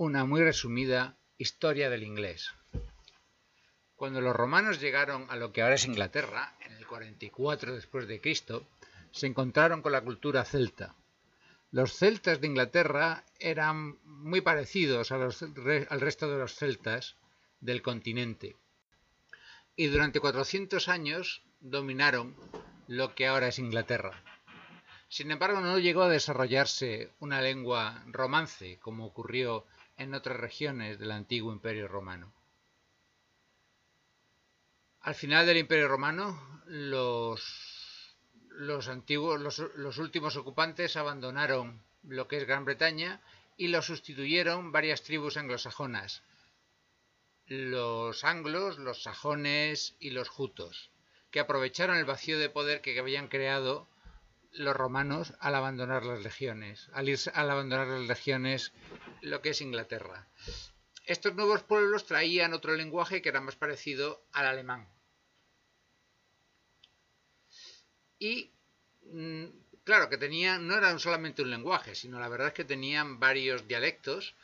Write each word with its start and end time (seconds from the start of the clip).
Una 0.00 0.24
muy 0.24 0.44
resumida 0.44 1.16
historia 1.38 1.90
del 1.90 2.04
inglés. 2.04 2.52
Cuando 3.96 4.20
los 4.20 4.36
romanos 4.36 4.80
llegaron 4.80 5.26
a 5.28 5.34
lo 5.34 5.52
que 5.52 5.60
ahora 5.60 5.74
es 5.74 5.86
Inglaterra, 5.86 6.54
en 6.64 6.72
el 6.74 6.86
44 6.86 7.74
después 7.74 8.06
de 8.06 8.20
Cristo, 8.20 8.64
se 9.10 9.26
encontraron 9.26 9.82
con 9.82 9.90
la 9.90 10.02
cultura 10.02 10.44
celta. 10.44 10.94
Los 11.72 11.94
celtas 11.94 12.40
de 12.40 12.46
Inglaterra 12.46 13.24
eran 13.40 13.98
muy 14.04 14.40
parecidos 14.40 15.10
al 15.10 15.32
resto 16.00 16.30
de 16.30 16.38
los 16.38 16.54
celtas 16.54 17.16
del 17.60 17.82
continente 17.82 18.54
y 19.74 19.88
durante 19.88 20.20
400 20.20 20.86
años 20.86 21.42
dominaron 21.58 22.36
lo 22.86 23.16
que 23.16 23.26
ahora 23.26 23.48
es 23.48 23.58
Inglaterra. 23.58 24.22
Sin 25.08 25.32
embargo, 25.32 25.60
no 25.60 25.76
llegó 25.80 26.02
a 26.02 26.08
desarrollarse 26.08 27.10
una 27.18 27.40
lengua 27.40 28.04
romance 28.06 28.78
como 28.78 29.04
ocurrió 29.04 29.66
en 29.98 30.14
otras 30.14 30.38
regiones 30.38 30.98
del 30.98 31.10
antiguo 31.10 31.52
Imperio 31.52 31.88
Romano. 31.88 32.32
Al 35.00 35.14
final 35.14 35.46
del 35.46 35.58
Imperio 35.58 35.88
Romano, 35.88 36.62
los, 36.66 38.16
los 38.50 38.88
antiguos, 38.88 39.40
los, 39.40 39.98
últimos 39.98 40.36
ocupantes 40.36 40.96
abandonaron 40.96 41.82
lo 42.02 42.28
que 42.28 42.38
es 42.38 42.46
Gran 42.46 42.64
Bretaña 42.64 43.20
y 43.56 43.68
lo 43.68 43.82
sustituyeron 43.82 44.72
varias 44.72 45.02
tribus 45.02 45.36
anglosajonas, 45.36 46.22
los 47.46 48.24
anglos, 48.24 48.78
los 48.78 49.02
sajones 49.02 49.96
y 49.98 50.10
los 50.10 50.28
jutos, 50.28 50.90
que 51.30 51.40
aprovecharon 51.40 51.96
el 51.96 52.04
vacío 52.04 52.38
de 52.38 52.50
poder 52.50 52.82
que 52.82 52.98
habían 52.98 53.28
creado 53.28 53.88
los 54.52 54.76
romanos 54.76 55.34
al 55.40 55.54
abandonar 55.54 56.04
las 56.04 56.20
legiones, 56.20 56.88
al, 56.92 57.08
al 57.34 57.50
abandonar 57.50 57.86
las 57.86 58.06
legiones 58.08 58.72
lo 59.22 59.42
que 59.42 59.50
es 59.50 59.60
Inglaterra. 59.60 60.28
Estos 61.04 61.34
nuevos 61.34 61.62
pueblos 61.62 62.06
traían 62.06 62.52
otro 62.52 62.74
lenguaje 62.74 63.22
que 63.22 63.30
era 63.30 63.40
más 63.40 63.56
parecido 63.56 64.26
al 64.32 64.46
alemán. 64.46 64.88
Y 68.18 68.50
mm, 69.02 69.44
claro 69.84 70.08
que 70.10 70.18
tenían, 70.18 70.66
no 70.66 70.76
eran 70.76 70.98
solamente 70.98 71.42
un 71.42 71.50
lenguaje, 71.50 71.94
sino 71.94 72.20
la 72.20 72.28
verdad 72.28 72.48
es 72.48 72.54
que 72.54 72.64
tenían 72.64 73.20
varios 73.20 73.66
dialectos 73.66 74.34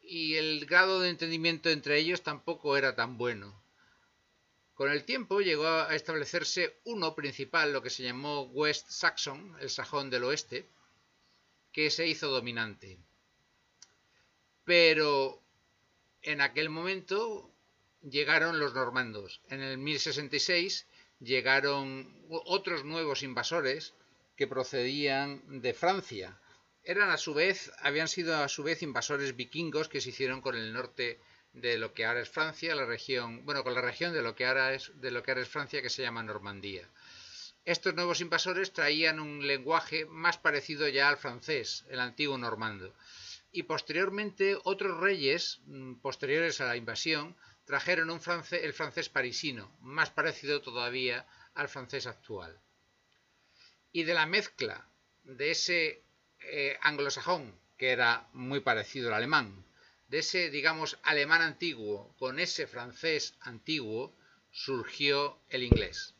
y 0.00 0.36
el 0.36 0.64
grado 0.66 1.00
de 1.00 1.10
entendimiento 1.10 1.68
entre 1.68 1.98
ellos 1.98 2.22
tampoco 2.22 2.76
era 2.76 2.94
tan 2.94 3.18
bueno. 3.18 3.60
Con 4.72 4.90
el 4.92 5.04
tiempo 5.04 5.40
llegó 5.40 5.66
a 5.66 5.94
establecerse 5.94 6.80
uno 6.84 7.14
principal, 7.14 7.72
lo 7.72 7.82
que 7.82 7.90
se 7.90 8.04
llamó 8.04 8.42
West 8.42 8.88
Saxon, 8.90 9.56
el 9.60 9.70
sajón 9.70 10.08
del 10.08 10.24
oeste, 10.24 10.70
que 11.72 11.90
se 11.90 12.06
hizo 12.06 12.28
dominante. 12.28 12.96
Pero 14.68 15.42
en 16.20 16.42
aquel 16.42 16.68
momento 16.68 17.50
llegaron 18.02 18.60
los 18.60 18.74
normandos. 18.74 19.40
En 19.48 19.62
el 19.62 19.78
1066 19.78 20.86
llegaron 21.20 22.14
otros 22.28 22.84
nuevos 22.84 23.22
invasores 23.22 23.94
que 24.36 24.46
procedían 24.46 25.62
de 25.62 25.72
Francia. 25.72 26.38
Eran 26.84 27.08
a 27.08 27.16
su 27.16 27.32
vez, 27.32 27.72
habían 27.78 28.08
sido 28.08 28.36
a 28.36 28.48
su 28.48 28.62
vez 28.62 28.82
invasores 28.82 29.36
vikingos 29.36 29.88
que 29.88 30.02
se 30.02 30.10
hicieron 30.10 30.42
con 30.42 30.54
el 30.54 30.74
norte 30.74 31.18
de 31.54 31.78
lo 31.78 31.94
que 31.94 32.04
ahora 32.04 32.20
es 32.20 32.28
Francia, 32.28 32.74
la 32.74 32.84
región, 32.84 33.46
bueno, 33.46 33.64
con 33.64 33.72
la 33.72 33.80
región 33.80 34.12
de 34.12 34.20
lo 34.20 34.34
que 34.34 34.44
ahora 34.44 34.74
es, 34.74 34.92
de 35.00 35.10
lo 35.10 35.22
que 35.22 35.30
ahora 35.30 35.44
es 35.44 35.48
Francia 35.48 35.80
que 35.80 35.88
se 35.88 36.02
llama 36.02 36.22
Normandía. 36.22 36.86
Estos 37.64 37.94
nuevos 37.94 38.20
invasores 38.20 38.74
traían 38.74 39.18
un 39.18 39.46
lenguaje 39.46 40.04
más 40.04 40.36
parecido 40.36 40.88
ya 40.88 41.08
al 41.08 41.16
francés, 41.16 41.86
el 41.88 42.00
antiguo 42.00 42.36
normando. 42.36 42.94
Y 43.50 43.64
posteriormente 43.64 44.56
otros 44.64 44.98
reyes, 44.98 45.60
mm, 45.64 45.94
posteriores 46.00 46.60
a 46.60 46.66
la 46.66 46.76
invasión, 46.76 47.36
trajeron 47.64 48.10
el 48.10 48.72
francés 48.72 49.08
parisino, 49.08 49.76
más 49.80 50.10
parecido 50.10 50.62
todavía 50.62 51.26
al 51.54 51.68
francés 51.68 52.06
actual. 52.06 52.60
Y 53.92 54.04
de 54.04 54.14
la 54.14 54.26
mezcla 54.26 54.88
de 55.24 55.50
ese 55.50 56.02
eh, 56.40 56.78
anglosajón, 56.82 57.58
que 57.76 57.90
era 57.90 58.28
muy 58.32 58.60
parecido 58.60 59.08
al 59.08 59.14
alemán, 59.14 59.64
de 60.08 60.20
ese, 60.20 60.50
digamos, 60.50 60.98
alemán 61.02 61.42
antiguo 61.42 62.14
con 62.18 62.38
ese 62.38 62.66
francés 62.66 63.34
antiguo, 63.40 64.16
surgió 64.50 65.38
el 65.50 65.62
inglés. 65.62 66.14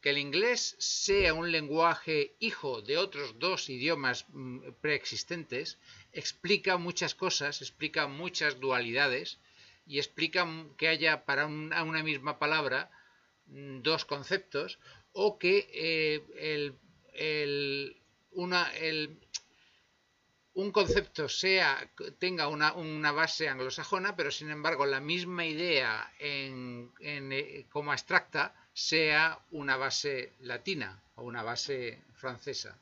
Que 0.00 0.10
el 0.10 0.18
inglés 0.18 0.76
sea 0.78 1.34
un 1.34 1.52
lenguaje 1.52 2.34
hijo 2.38 2.80
de 2.82 2.96
otros 2.96 3.38
dos 3.38 3.68
idiomas 3.68 4.26
mm, 4.28 4.72
preexistentes 4.80 5.78
explica 6.12 6.78
muchas 6.78 7.14
cosas, 7.14 7.60
explica 7.60 8.06
muchas 8.06 8.60
dualidades 8.60 9.38
y 9.86 9.98
explica 9.98 10.46
que 10.78 10.88
haya 10.88 11.24
para 11.24 11.46
una 11.46 12.02
misma 12.02 12.38
palabra 12.38 12.90
mm, 13.46 13.82
dos 13.82 14.04
conceptos 14.04 14.78
o 15.12 15.38
que 15.38 15.68
eh, 15.72 16.74
el, 17.14 18.00
una, 18.30 18.70
el, 18.76 19.18
un 20.60 20.72
concepto 20.72 21.28
sea, 21.28 21.90
tenga 22.18 22.48
una, 22.48 23.12
base 23.12 23.48
anglosajona, 23.48 24.14
pero 24.14 24.30
sin 24.30 24.50
embargo 24.50 24.84
la 24.84 25.00
misma 25.00 25.46
idea 25.46 26.12
en, 26.18 26.92
eh, 27.00 27.66
como 27.70 27.92
abstracta 27.92 28.54
sea 28.72 29.40
una 29.50 29.76
base 29.76 30.34
latina 30.40 31.02
o 31.14 31.22
una 31.24 31.42
base 31.42 32.02
francesa. 32.14 32.78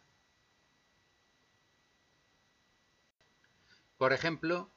Por 3.96 4.12
ejemplo, 4.12 4.70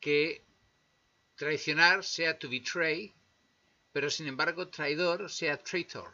que 0.00 0.42
traicionar 1.36 2.04
sea 2.04 2.38
to 2.40 2.48
betray, 2.48 3.14
pero 3.92 4.10
sin 4.10 4.26
embargo 4.26 4.68
traidor 4.68 5.30
sea 5.30 5.62
traitor 5.62 6.12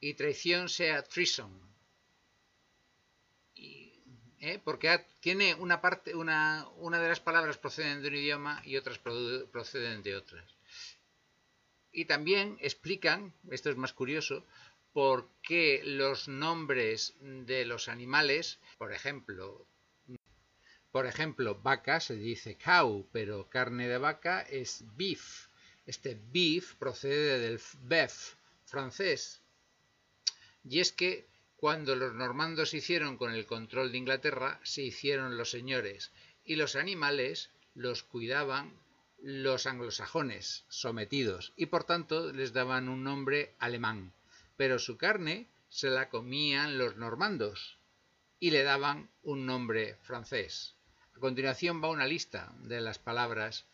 y 0.00 0.14
traición 0.14 0.68
sea 0.68 1.02
treason. 1.02 1.73
¿Eh? 4.44 4.60
porque 4.62 5.04
tiene 5.20 5.54
una 5.54 5.80
parte, 5.80 6.14
una, 6.14 6.68
una 6.76 7.00
de 7.00 7.08
las 7.08 7.20
palabras 7.20 7.58
proceden 7.58 8.02
de 8.02 8.08
un 8.08 8.14
idioma 8.14 8.62
y 8.64 8.76
otras 8.76 8.98
proceden 8.98 10.02
de 10.02 10.16
otras. 10.16 10.56
Y 11.92 12.04
también 12.04 12.58
explican, 12.60 13.32
esto 13.50 13.70
es 13.70 13.76
más 13.76 13.92
curioso, 13.92 14.44
por 14.92 15.28
qué 15.42 15.82
los 15.84 16.28
nombres 16.28 17.14
de 17.20 17.64
los 17.64 17.88
animales, 17.88 18.58
por 18.78 18.92
ejemplo, 18.92 19.66
por 20.92 21.06
ejemplo, 21.06 21.60
vaca 21.60 21.98
se 21.98 22.14
dice 22.14 22.56
cow, 22.56 23.08
pero 23.10 23.48
carne 23.48 23.88
de 23.88 23.98
vaca 23.98 24.42
es 24.42 24.84
beef. 24.96 25.48
Este 25.86 26.16
beef 26.32 26.74
procede 26.76 27.40
del 27.40 27.60
beef 27.80 28.36
francés. 28.64 29.42
Y 30.62 30.78
es 30.78 30.92
que 30.92 31.26
cuando 31.64 31.96
los 31.96 32.12
normandos 32.12 32.74
hicieron 32.74 33.16
con 33.16 33.32
el 33.32 33.46
control 33.46 33.90
de 33.90 33.96
Inglaterra, 33.96 34.60
se 34.64 34.82
hicieron 34.82 35.38
los 35.38 35.50
señores, 35.50 36.12
y 36.44 36.56
los 36.56 36.76
animales 36.76 37.48
los 37.74 38.02
cuidaban 38.02 38.78
los 39.22 39.64
anglosajones 39.64 40.66
sometidos, 40.68 41.54
y 41.56 41.64
por 41.64 41.84
tanto 41.84 42.34
les 42.34 42.52
daban 42.52 42.90
un 42.90 43.02
nombre 43.02 43.54
alemán, 43.58 44.12
pero 44.58 44.78
su 44.78 44.98
carne 44.98 45.48
se 45.70 45.88
la 45.88 46.10
comían 46.10 46.76
los 46.76 46.98
normandos, 46.98 47.78
y 48.38 48.50
le 48.50 48.62
daban 48.62 49.08
un 49.22 49.46
nombre 49.46 49.96
francés. 50.02 50.74
A 51.16 51.18
continuación 51.18 51.82
va 51.82 51.88
una 51.88 52.06
lista 52.06 52.52
de 52.58 52.82
las 52.82 52.98
palabras 52.98 53.64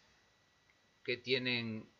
que 1.02 1.16
tienen, 1.16 1.90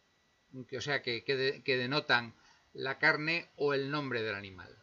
o 0.55 0.81
sea, 0.81 1.03
que, 1.03 1.25
que 1.25 1.77
denotan 1.77 2.37
la 2.75 3.01
carne 3.01 3.51
o 3.57 3.75
el 3.75 3.91
nombre 3.91 4.23
del 4.23 4.37
animal. 4.37 4.81